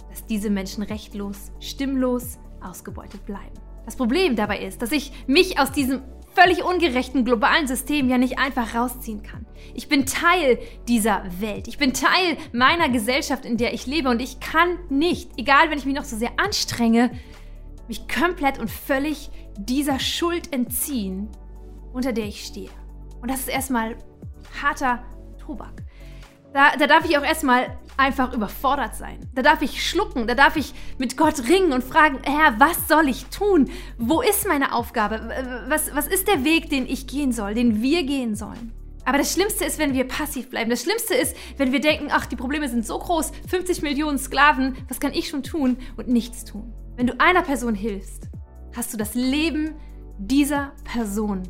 dass 0.09 0.25
diese 0.25 0.49
Menschen 0.49 0.83
rechtlos, 0.83 1.51
stimmlos 1.59 2.37
ausgebeutet 2.61 3.25
bleiben. 3.25 3.53
Das 3.85 3.95
Problem 3.95 4.35
dabei 4.35 4.59
ist, 4.59 4.81
dass 4.81 4.91
ich 4.91 5.11
mich 5.27 5.59
aus 5.59 5.71
diesem 5.71 6.01
völlig 6.33 6.63
ungerechten 6.63 7.25
globalen 7.25 7.67
System 7.67 8.09
ja 8.09 8.17
nicht 8.17 8.39
einfach 8.39 8.75
rausziehen 8.75 9.23
kann. 9.23 9.45
Ich 9.73 9.87
bin 9.87 10.05
Teil 10.05 10.59
dieser 10.87 11.23
Welt. 11.39 11.67
Ich 11.67 11.77
bin 11.77 11.93
Teil 11.93 12.37
meiner 12.51 12.89
Gesellschaft, 12.89 13.45
in 13.45 13.57
der 13.57 13.73
ich 13.73 13.85
lebe. 13.85 14.09
Und 14.09 14.21
ich 14.21 14.39
kann 14.39 14.77
nicht, 14.89 15.31
egal 15.37 15.69
wenn 15.69 15.77
ich 15.77 15.85
mich 15.85 15.95
noch 15.95 16.03
so 16.03 16.17
sehr 16.17 16.31
anstrenge, 16.37 17.11
mich 17.87 18.07
komplett 18.07 18.59
und 18.59 18.69
völlig 18.69 19.29
dieser 19.57 19.99
Schuld 19.99 20.53
entziehen, 20.53 21.29
unter 21.91 22.13
der 22.13 22.25
ich 22.25 22.45
stehe. 22.45 22.69
Und 23.21 23.29
das 23.29 23.41
ist 23.41 23.49
erstmal 23.49 23.95
harter 24.61 25.03
Tobak. 25.37 25.83
Da, 26.53 26.75
da 26.77 26.85
darf 26.85 27.05
ich 27.05 27.17
auch 27.17 27.23
erstmal 27.23 27.75
einfach 27.97 28.31
überfordert 28.33 28.95
sein. 28.95 29.19
Da 29.33 29.41
darf 29.41 29.61
ich 29.61 29.87
schlucken, 29.87 30.27
da 30.27 30.35
darf 30.35 30.55
ich 30.55 30.73
mit 30.99 31.17
Gott 31.17 31.47
ringen 31.49 31.73
und 31.73 31.83
fragen, 31.83 32.19
Herr, 32.23 32.59
was 32.59 32.87
soll 32.87 33.09
ich 33.09 33.25
tun? 33.25 33.69
Wo 33.97 34.21
ist 34.21 34.47
meine 34.47 34.73
Aufgabe? 34.73 35.29
Was, 35.67 35.95
was 35.95 36.07
ist 36.07 36.27
der 36.27 36.43
Weg, 36.43 36.69
den 36.69 36.85
ich 36.87 37.07
gehen 37.07 37.31
soll, 37.31 37.55
den 37.55 37.81
wir 37.81 38.03
gehen 38.03 38.35
sollen? 38.35 38.71
Aber 39.05 39.17
das 39.17 39.33
Schlimmste 39.33 39.65
ist, 39.65 39.79
wenn 39.79 39.93
wir 39.93 40.07
passiv 40.07 40.49
bleiben. 40.49 40.69
Das 40.69 40.83
Schlimmste 40.83 41.15
ist, 41.15 41.35
wenn 41.57 41.71
wir 41.71 41.81
denken, 41.81 42.07
ach, 42.11 42.25
die 42.25 42.35
Probleme 42.35 42.69
sind 42.69 42.85
so 42.85 42.99
groß, 42.99 43.31
50 43.49 43.81
Millionen 43.81 44.17
Sklaven, 44.17 44.77
was 44.87 44.99
kann 44.99 45.13
ich 45.13 45.29
schon 45.29 45.43
tun 45.43 45.77
und 45.97 46.07
nichts 46.07 46.45
tun? 46.45 46.73
Wenn 46.95 47.07
du 47.07 47.19
einer 47.19 47.41
Person 47.41 47.75
hilfst, 47.75 48.29
hast 48.75 48.93
du 48.93 48.97
das 48.97 49.15
Leben 49.15 49.75
dieser 50.19 50.71
Person 50.83 51.43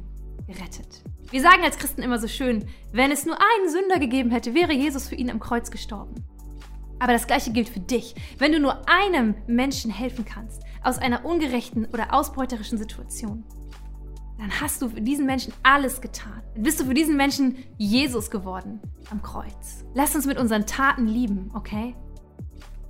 gerettet. 0.47 1.03
Wir 1.31 1.41
sagen 1.41 1.63
als 1.63 1.77
Christen 1.77 2.01
immer 2.01 2.19
so 2.19 2.27
schön, 2.27 2.65
wenn 2.91 3.11
es 3.11 3.25
nur 3.25 3.35
einen 3.35 3.69
Sünder 3.69 3.99
gegeben 3.99 4.31
hätte, 4.31 4.53
wäre 4.53 4.73
Jesus 4.73 5.07
für 5.07 5.15
ihn 5.15 5.29
am 5.29 5.39
Kreuz 5.39 5.71
gestorben. 5.71 6.15
Aber 6.99 7.13
das 7.13 7.27
gleiche 7.27 7.51
gilt 7.51 7.69
für 7.69 7.79
dich. 7.79 8.15
Wenn 8.37 8.51
du 8.51 8.59
nur 8.59 8.87
einem 8.87 9.35
Menschen 9.47 9.91
helfen 9.91 10.25
kannst, 10.25 10.61
aus 10.83 10.99
einer 10.99 11.25
ungerechten 11.25 11.85
oder 11.85 12.13
ausbeuterischen 12.13 12.77
Situation, 12.77 13.43
dann 14.37 14.51
hast 14.61 14.81
du 14.81 14.89
für 14.89 15.01
diesen 15.01 15.25
Menschen 15.25 15.53
alles 15.63 16.01
getan. 16.01 16.41
Dann 16.53 16.63
bist 16.63 16.79
du 16.79 16.85
für 16.85 16.93
diesen 16.93 17.15
Menschen 17.15 17.57
Jesus 17.77 18.29
geworden 18.29 18.79
am 19.09 19.21
Kreuz. 19.21 19.85
Lass 19.93 20.15
uns 20.15 20.25
mit 20.25 20.37
unseren 20.37 20.65
Taten 20.65 21.07
lieben, 21.07 21.51
okay? 21.53 21.95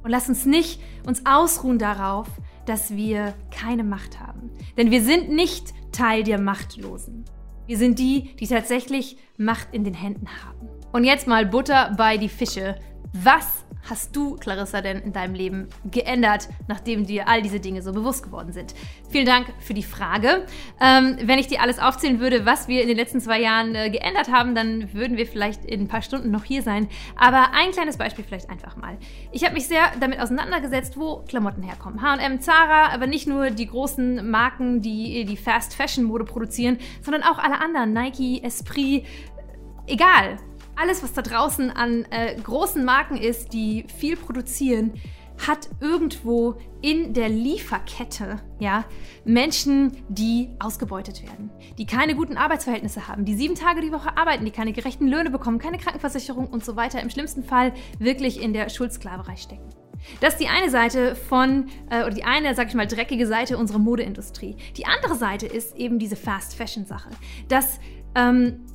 Und 0.03 0.11
lass 0.11 0.29
uns 0.29 0.45
nicht 0.45 0.81
uns 1.05 1.25
ausruhen 1.25 1.79
darauf, 1.79 2.27
dass 2.65 2.95
wir 2.95 3.33
keine 3.51 3.83
Macht 3.83 4.19
haben. 4.19 4.51
Denn 4.77 4.91
wir 4.91 5.03
sind 5.03 5.29
nicht 5.29 5.73
Teil 5.91 6.23
der 6.23 6.39
Machtlosen. 6.39 7.25
Wir 7.65 7.77
sind 7.77 7.97
die, 7.97 8.35
die 8.35 8.47
tatsächlich 8.47 9.17
Macht 9.37 9.69
in 9.71 9.83
den 9.83 9.93
Händen 9.93 10.27
haben. 10.27 10.69
Und 10.91 11.05
jetzt 11.05 11.27
mal 11.27 11.45
Butter 11.45 11.93
bei 11.97 12.17
die 12.17 12.29
Fische. 12.29 12.75
Was 13.13 13.63
hast 13.87 14.15
du, 14.15 14.37
Clarissa, 14.37 14.81
denn 14.81 14.99
in 14.99 15.13
deinem 15.13 15.35
Leben 15.35 15.67
geändert, 15.91 16.49
nachdem 16.67 17.05
dir 17.05 17.27
all 17.27 17.43
diese 17.43 17.59
Dinge 17.59 17.83
so 17.83 17.91
bewusst 17.91 18.23
geworden 18.23 18.51
sind? 18.51 18.73
Vielen 19.09 19.27
Dank 19.27 19.47
für 19.59 19.75
die 19.75 19.83
Frage. 19.83 20.45
Ähm, 20.81 21.17
wenn 21.21 21.37
ich 21.37 21.47
dir 21.47 21.61
alles 21.61 21.77
aufzählen 21.77 22.19
würde, 22.19 22.45
was 22.45 22.67
wir 22.67 22.81
in 22.81 22.87
den 22.87 22.97
letzten 22.97 23.21
zwei 23.21 23.39
Jahren 23.39 23.75
äh, 23.75 23.91
geändert 23.91 24.31
haben, 24.31 24.55
dann 24.55 24.93
würden 24.93 25.15
wir 25.15 25.27
vielleicht 25.27 25.63
in 25.63 25.81
ein 25.81 25.87
paar 25.87 26.01
Stunden 26.01 26.31
noch 26.31 26.43
hier 26.43 26.63
sein. 26.63 26.87
Aber 27.15 27.51
ein 27.53 27.71
kleines 27.71 27.97
Beispiel 27.97 28.25
vielleicht 28.25 28.49
einfach 28.49 28.77
mal. 28.77 28.97
Ich 29.31 29.43
habe 29.43 29.53
mich 29.53 29.67
sehr 29.67 29.91
damit 29.99 30.19
auseinandergesetzt, 30.19 30.97
wo 30.97 31.17
Klamotten 31.27 31.61
herkommen. 31.61 32.01
H&M, 32.01 32.39
Zara, 32.39 32.93
aber 32.93 33.05
nicht 33.05 33.27
nur 33.27 33.51
die 33.51 33.67
großen 33.67 34.27
Marken, 34.27 34.81
die 34.81 35.25
die 35.25 35.37
Fast 35.37 35.75
Fashion 35.75 36.05
Mode 36.05 36.23
produzieren, 36.23 36.79
sondern 37.03 37.21
auch 37.21 37.37
alle 37.37 37.59
anderen, 37.59 37.93
Nike, 37.93 38.41
Esprit, 38.43 39.05
egal 39.85 40.37
alles, 40.75 41.03
was 41.03 41.13
da 41.13 41.21
draußen 41.21 41.71
an 41.71 42.05
äh, 42.09 42.35
großen 42.41 42.83
Marken 42.83 43.17
ist, 43.17 43.53
die 43.53 43.85
viel 43.97 44.17
produzieren, 44.17 44.93
hat 45.47 45.69
irgendwo 45.79 46.55
in 46.81 47.13
der 47.13 47.29
Lieferkette 47.29 48.39
ja, 48.59 48.85
Menschen, 49.25 49.97
die 50.09 50.49
ausgebeutet 50.59 51.23
werden, 51.23 51.49
die 51.77 51.85
keine 51.85 52.15
guten 52.15 52.37
Arbeitsverhältnisse 52.37 53.07
haben, 53.07 53.25
die 53.25 53.35
sieben 53.35 53.55
Tage 53.55 53.81
die 53.81 53.91
Woche 53.91 54.15
arbeiten, 54.17 54.45
die 54.45 54.51
keine 54.51 54.73
gerechten 54.73 55.07
Löhne 55.07 55.31
bekommen, 55.31 55.59
keine 55.59 55.77
Krankenversicherung 55.77 56.47
und 56.47 56.63
so 56.63 56.75
weiter, 56.75 57.01
im 57.01 57.09
schlimmsten 57.09 57.43
Fall 57.43 57.73
wirklich 57.99 58.41
in 58.41 58.53
der 58.53 58.69
Schuldsklaverei 58.69 59.35
stecken. 59.35 59.69
Das 60.19 60.33
ist 60.33 60.39
die 60.41 60.49
eine 60.49 60.69
Seite 60.69 61.15
von, 61.15 61.69
äh, 61.89 62.01
oder 62.01 62.11
die 62.11 62.25
eine, 62.25 62.53
sag 62.55 62.67
ich 62.67 62.73
mal, 62.73 62.87
dreckige 62.87 63.25
Seite 63.25 63.57
unserer 63.57 63.79
Modeindustrie. 63.79 64.57
Die 64.75 64.85
andere 64.85 65.15
Seite 65.15 65.47
ist 65.47 65.77
eben 65.77 65.97
diese 65.97 66.17
Fast-Fashion-Sache. 66.17 67.09
Dass 67.47 67.79
ähm, 68.15 68.65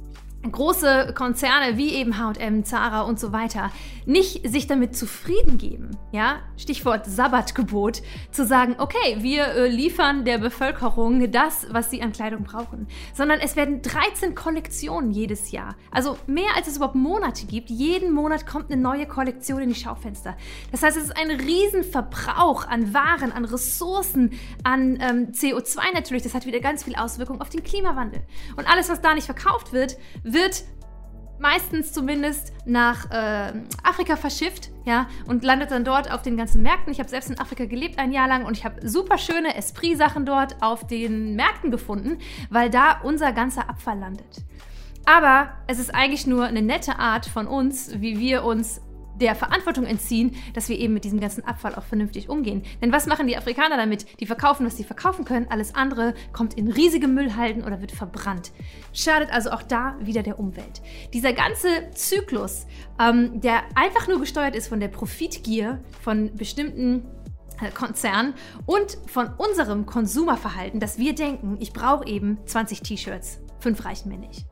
große 0.43 1.13
Konzerne 1.15 1.77
wie 1.77 1.95
eben 1.95 2.19
H&M, 2.19 2.65
Zara 2.65 3.03
und 3.03 3.19
so 3.19 3.33
weiter 3.33 3.71
nicht 4.09 4.49
sich 4.49 4.67
damit 4.67 4.97
zufrieden 4.97 5.59
geben, 5.59 5.91
ja, 6.13 6.39
Stichwort 6.57 7.05
Sabbatgebot, 7.05 8.01
zu 8.31 8.47
sagen, 8.47 8.77
okay, 8.79 9.19
wir 9.19 9.49
äh, 9.49 9.69
liefern 9.69 10.25
der 10.25 10.39
Bevölkerung 10.39 11.31
das, 11.31 11.67
was 11.71 11.91
sie 11.91 12.01
an 12.01 12.13
Kleidung 12.13 12.45
brauchen, 12.45 12.89
sondern 13.13 13.39
es 13.39 13.55
werden 13.55 13.83
13 13.83 14.35
Kollektionen 14.35 15.11
jedes 15.11 15.51
Jahr, 15.51 15.77
also 15.91 16.17
mehr 16.27 16.57
als 16.57 16.69
es 16.69 16.77
überhaupt 16.77 16.95
Monate 16.95 17.45
gibt. 17.45 17.69
Jeden 17.69 18.13
Monat 18.13 18.47
kommt 18.47 18.73
eine 18.73 18.81
neue 18.81 19.05
Kollektion 19.05 19.61
in 19.61 19.69
die 19.69 19.75
Schaufenster. 19.75 20.39
Das 20.73 20.83
heißt, 20.83 20.97
es 20.97 21.05
ist 21.05 21.17
ein 21.17 21.31
Riesenverbrauch 21.31 22.67
an 22.67 22.95
Waren, 22.95 23.31
an 23.31 23.45
Ressourcen, 23.45 24.33
an 24.65 24.99
ähm, 25.03 25.33
CO2 25.33 25.81
natürlich. 25.93 26.23
Das 26.23 26.33
hat 26.33 26.47
wieder 26.47 26.61
ganz 26.61 26.85
viel 26.85 26.97
Auswirkungen 26.97 27.43
auf 27.43 27.51
den 27.51 27.63
Klimawandel. 27.63 28.23
Und 28.57 28.67
alles, 28.67 28.89
was 28.89 29.03
da 29.03 29.13
nicht 29.13 29.27
verkauft 29.27 29.75
wird, 29.75 29.99
wird 30.33 30.65
meistens 31.39 31.93
zumindest 31.93 32.53
nach 32.67 33.11
äh, 33.11 33.53
Afrika 33.83 34.17
verschifft, 34.17 34.71
ja, 34.85 35.07
und 35.27 35.45
landet 35.45 35.71
dann 35.71 35.85
dort 35.85 36.11
auf 36.11 36.23
den 36.23 36.37
ganzen 36.37 36.63
Märkten. 36.63 36.93
Ich 36.93 36.99
habe 36.99 37.09
selbst 37.09 37.31
in 37.31 37.39
Afrika 37.39 37.65
gelebt 37.65 37.99
ein 37.99 38.13
Jahr 38.13 38.29
lang 38.29 38.45
und 38.45 38.57
ich 38.57 38.65
habe 38.65 38.87
super 38.89 39.19
schöne 39.19 39.55
Esprit-Sachen 39.55 40.27
dort 40.27 40.63
auf 40.63 40.87
den 40.87 41.37
Märkten 41.37 41.71
gefunden, 41.71 42.19
weil 42.51 42.71
da 42.71 43.01
unser 43.03 43.33
ganzer 43.33 43.69
Abfall 43.69 43.99
landet. 43.99 44.45
Aber 45.05 45.51
es 45.67 45.79
ist 45.79 45.95
eigentlich 45.95 46.27
nur 46.27 46.45
eine 46.45 46.61
nette 46.61 46.99
Art 46.99 47.27
von 47.27 47.47
uns, 47.47 48.01
wie 48.01 48.19
wir 48.19 48.45
uns 48.45 48.81
der 49.21 49.35
Verantwortung 49.35 49.85
entziehen, 49.85 50.37
dass 50.55 50.69
wir 50.69 50.79
eben 50.79 50.95
mit 50.95 51.05
diesem 51.05 51.21
ganzen 51.21 51.45
Abfall 51.45 51.75
auch 51.75 51.85
vernünftig 51.85 52.29
umgehen. 52.29 52.63
Denn 52.81 52.93
was 52.93 53.07
machen 53.07 53.27
die 53.27 53.37
Afrikaner 53.37 53.77
damit? 53.77 54.07
Die 54.21 54.27
verkaufen, 54.27 54.67
was 54.67 54.77
sie 54.77 54.85
verkaufen 54.85 55.25
können. 55.25 55.47
Alles 55.51 55.75
andere 55.75 56.15
kommt 56.33 56.55
in 56.55 56.71
riesige 56.71 57.09
Müllhalden 57.09 57.65
oder 57.65 57.81
wird 57.81 57.93
verbrannt. 57.93 58.53
Schadet 58.93 59.31
also 59.31 59.51
auch 59.51 59.63
da 59.63 59.97
wieder 60.01 60.23
der 60.23 60.39
Umwelt. 60.39 60.83
Dieser 61.13 61.33
ganze 61.33 61.91
Zyklus, 61.95 62.67
ähm, 63.01 63.41
der 63.41 63.63
einfach 63.75 64.09
nur 64.09 64.21
gesteuert 64.21 64.55
ist 64.55 64.69
von 64.69 64.81
der 64.81 64.89
Profitgier 64.89 65.81
von 66.03 66.35
bestimmten 66.35 67.07
äh, 67.61 67.71
Konzernen 67.71 68.35
und 68.67 68.99
von 69.07 69.31
unserem 69.37 69.87
Konsumerverhalten, 69.87 70.81
dass 70.81 70.99
wir 70.99 71.15
denken, 71.15 71.57
ich 71.61 71.73
brauche 71.73 72.07
eben 72.07 72.39
20 72.47 72.83
T-Shirts, 72.83 73.41
fünf 73.61 73.85
reichen 73.85 74.09
mir 74.09 74.19
nicht 74.19 74.47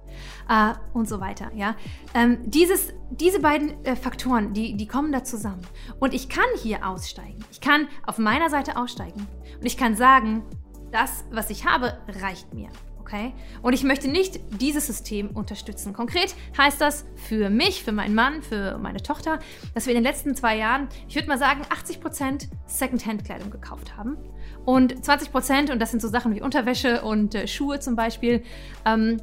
äh, 0.48 0.74
und 0.92 1.08
so 1.08 1.20
weiter. 1.20 1.50
Ja? 1.54 1.76
Ähm, 2.14 2.38
dieses, 2.44 2.92
diese 3.10 3.40
beiden 3.40 3.84
äh, 3.84 3.96
Faktoren, 3.96 4.52
die, 4.52 4.76
die 4.76 4.86
kommen 4.86 5.12
da 5.12 5.24
zusammen. 5.24 5.62
Und 6.00 6.14
ich 6.14 6.28
kann 6.28 6.46
hier 6.62 6.86
aussteigen. 6.86 7.44
Ich 7.50 7.60
kann 7.60 7.88
auf 8.06 8.18
meiner 8.18 8.50
Seite 8.50 8.76
aussteigen. 8.76 9.26
Und 9.58 9.66
ich 9.66 9.76
kann 9.76 9.96
sagen, 9.96 10.44
das, 10.90 11.24
was 11.30 11.50
ich 11.50 11.66
habe, 11.66 11.98
reicht 12.20 12.54
mir. 12.54 12.68
Okay? 13.06 13.32
Und 13.62 13.72
ich 13.72 13.84
möchte 13.84 14.08
nicht 14.08 14.40
dieses 14.60 14.88
System 14.88 15.30
unterstützen. 15.30 15.92
Konkret 15.92 16.34
heißt 16.58 16.80
das 16.80 17.04
für 17.14 17.50
mich, 17.50 17.84
für 17.84 17.92
meinen 17.92 18.16
Mann, 18.16 18.42
für 18.42 18.78
meine 18.78 19.00
Tochter, 19.00 19.38
dass 19.74 19.86
wir 19.86 19.92
in 19.94 19.98
den 19.98 20.04
letzten 20.04 20.34
zwei 20.34 20.56
Jahren, 20.56 20.88
ich 21.08 21.14
würde 21.14 21.28
mal 21.28 21.38
sagen, 21.38 21.62
80% 21.62 22.48
Secondhand-Kleidung 22.66 23.50
gekauft 23.50 23.96
haben. 23.96 24.16
Und 24.64 24.92
20%, 24.96 25.70
und 25.70 25.78
das 25.78 25.92
sind 25.92 26.02
so 26.02 26.08
Sachen 26.08 26.34
wie 26.34 26.42
Unterwäsche 26.42 27.02
und 27.02 27.36
äh, 27.36 27.46
Schuhe 27.46 27.78
zum 27.78 27.94
Beispiel, 27.94 28.42
ähm, 28.84 29.22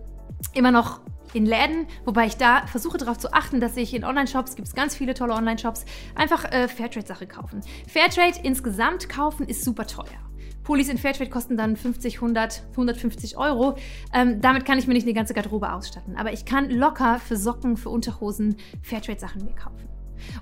immer 0.53 0.71
noch 0.71 1.01
in 1.33 1.45
Läden, 1.45 1.87
wobei 2.05 2.27
ich 2.27 2.37
da 2.37 2.65
versuche 2.67 2.97
darauf 2.97 3.17
zu 3.17 3.33
achten, 3.33 3.59
dass 3.59 3.75
ich 3.75 3.93
in 3.93 4.05
Online-Shops, 4.05 4.55
gibt 4.55 4.69
es 4.69 4.75
ganz 4.75 4.95
viele 4.95 5.13
tolle 5.13 5.33
Online-Shops, 5.33 5.83
einfach 6.15 6.45
äh, 6.45 6.69
Fairtrade-Sache 6.69 7.27
kaufen. 7.27 7.59
Fairtrade 7.91 8.39
insgesamt 8.43 9.09
kaufen 9.09 9.45
ist 9.45 9.65
super 9.65 9.85
teuer. 9.85 10.32
Pullis 10.63 10.89
in 10.89 10.97
Fairtrade 10.97 11.29
kosten 11.29 11.57
dann 11.57 11.75
50, 11.75 12.15
100, 12.15 12.63
150 12.71 13.37
Euro. 13.37 13.75
Ähm, 14.13 14.41
damit 14.41 14.65
kann 14.65 14.79
ich 14.79 14.87
mir 14.87 14.93
nicht 14.93 15.05
eine 15.05 15.13
ganze 15.13 15.33
Garderobe 15.33 15.71
ausstatten. 15.71 16.15
Aber 16.15 16.33
ich 16.33 16.45
kann 16.45 16.69
locker 16.69 17.19
für 17.19 17.37
Socken, 17.37 17.77
für 17.77 17.89
Unterhosen 17.89 18.57
Fairtrade-Sachen 18.81 19.43
mir 19.45 19.53
kaufen. 19.53 19.89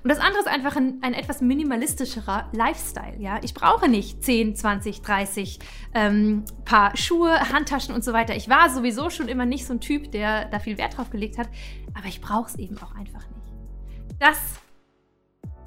Und 0.02 0.10
das 0.10 0.18
andere 0.18 0.40
ist 0.40 0.48
einfach 0.48 0.76
ein, 0.76 0.98
ein 1.02 1.14
etwas 1.14 1.40
minimalistischerer 1.40 2.48
Lifestyle. 2.52 3.16
Ja? 3.18 3.40
Ich 3.42 3.54
brauche 3.54 3.88
nicht 3.88 4.22
10, 4.22 4.54
20, 4.54 5.02
30 5.02 5.58
ähm, 5.94 6.44
Paar 6.64 6.96
Schuhe, 6.96 7.52
Handtaschen 7.52 7.94
und 7.94 8.04
so 8.04 8.12
weiter. 8.12 8.36
Ich 8.36 8.48
war 8.48 8.70
sowieso 8.70 9.10
schon 9.10 9.28
immer 9.28 9.46
nicht 9.46 9.66
so 9.66 9.74
ein 9.74 9.80
Typ, 9.80 10.12
der 10.12 10.46
da 10.46 10.58
viel 10.58 10.78
Wert 10.78 10.96
drauf 10.96 11.10
gelegt 11.10 11.38
hat, 11.38 11.48
aber 11.94 12.06
ich 12.06 12.20
brauche 12.20 12.48
es 12.48 12.56
eben 12.56 12.78
auch 12.78 12.94
einfach 12.94 13.26
nicht. 13.28 13.52
Das 14.18 14.38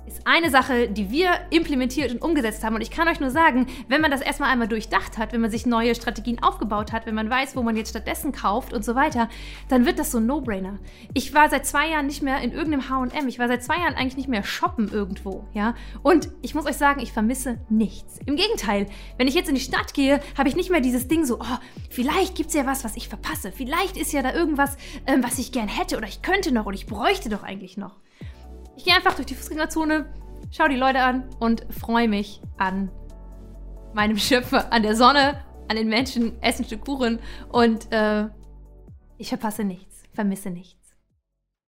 ist 0.08 0.26
eine 0.26 0.50
Sache, 0.50 0.88
die 0.88 1.10
wir 1.10 1.32
implementiert 1.50 2.12
und 2.12 2.22
umgesetzt 2.22 2.64
haben. 2.64 2.76
Und 2.76 2.82
ich 2.82 2.92
kann 2.92 3.08
euch 3.08 3.20
nur 3.20 3.32
sagen, 3.32 3.68
wenn 3.88 4.02
man 4.02 4.12
das 4.12 4.22
erstmal 4.22 4.52
einmal 4.52 4.68
durchdacht 4.68 5.18
hat, 5.18 5.34
wenn 5.34 5.42
man 5.42 5.52
sich 5.52 5.66
neue 5.66 5.96
Strategien 5.96 6.42
aufgebaut 6.42 6.92
hat, 6.92 7.06
wenn 7.06 7.16
man 7.16 7.30
weiß, 7.30 7.56
wo 7.56 7.64
man 7.64 7.76
jetzt 7.76 7.90
stattdessen 7.90 8.32
kauft 8.32 8.74
und 8.74 8.86
so 8.86 8.96
weiter, 8.96 9.30
dann 9.70 9.86
wird 9.86 10.00
das 10.00 10.12
so 10.12 10.20
ein 10.20 10.26
No-Brainer. 10.26 10.80
Ich 11.14 11.34
war 11.34 11.50
seit 11.50 11.66
zwei 11.66 11.90
Jahren 11.90 12.08
nicht 12.08 12.22
mehr 12.22 12.40
in 12.42 12.52
irgendeinem 12.52 12.90
H&M. 12.90 13.28
Ich 13.28 13.40
war 13.40 13.48
seit 13.48 13.64
zwei 13.64 13.78
Jahren 13.78 13.96
eigentlich 13.96 14.18
nicht 14.18 14.30
mehr 14.30 14.44
shoppen 14.44 14.90
irgendwo, 14.92 15.46
ja. 15.54 15.76
Und 16.04 16.30
ich 16.42 16.56
muss 16.56 16.66
euch 16.66 16.78
sagen, 16.78 17.02
ich 17.02 17.12
vermisse 17.12 17.60
nichts. 17.70 18.20
Im 18.26 18.36
Gegenteil, 18.36 18.88
wenn 19.18 19.28
ich 19.28 19.34
jetzt 19.34 19.50
in 19.50 19.56
die 19.56 19.62
Stadt 19.62 19.94
gehe, 19.94 20.20
habe 20.38 20.50
ich 20.50 20.56
nicht 20.56 20.70
mehr 20.70 20.82
dieses 20.82 21.08
Ding 21.08 21.26
so, 21.26 21.40
oh, 21.40 21.58
vielleicht 21.90 22.36
gibt 22.36 22.50
es 22.50 22.56
ja 22.56 22.66
was, 22.66 22.84
was 22.84 22.96
ich 22.96 23.10
verpasse. 23.10 23.52
Vielleicht 23.52 23.98
ist 23.98 24.14
ja 24.14 24.22
da 24.22 24.34
irgendwas, 24.34 24.78
ähm, 25.08 25.24
was 25.24 25.40
ich 25.40 25.52
gern 25.52 25.68
hätte 25.68 25.98
oder 25.98 26.08
ich 26.08 26.22
könnte 26.22 26.52
noch 26.52 26.66
oder 26.66 26.76
ich 26.76 26.86
bräuchte 26.86 27.30
doch 27.30 27.44
eigentlich 27.44 27.78
noch. 27.78 27.96
Ich 28.78 28.84
gehe 28.84 28.94
einfach 28.94 29.16
durch 29.16 29.28
die 29.28 29.36
Fußgängerzone, 29.36 30.06
schaue 30.52 30.70
die 30.70 30.76
Leute 30.76 31.02
an 31.02 31.30
und 31.40 31.66
freue 31.74 32.08
mich 32.08 32.42
an 32.58 32.92
meinem 33.94 34.18
Schöpfer, 34.18 34.72
an 34.72 34.84
der 34.84 34.96
Sonne, 34.96 35.42
an 35.68 35.78
den 35.78 35.88
Menschen, 35.88 36.42
esse 36.42 36.64
ein 36.64 36.66
Stück 36.66 36.86
Kuchen 36.86 37.20
und 37.50 37.92
äh, 37.92 38.28
ich 39.18 39.30
verpasse 39.30 39.64
nichts, 39.64 40.04
vermisse 40.14 40.50
nichts. 40.50 40.75